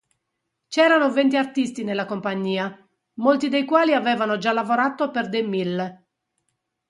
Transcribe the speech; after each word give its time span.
C'erano 0.67 1.11
venti 1.11 1.37
artisti 1.37 1.83
nella 1.83 2.07
compagnia, 2.07 2.75
molti 3.19 3.49
dei 3.49 3.65
quali 3.65 3.93
avevano 3.93 4.39
già 4.39 4.51
lavorato 4.51 5.11
per 5.11 5.29
de 5.29 5.41
Mille. 5.43 6.03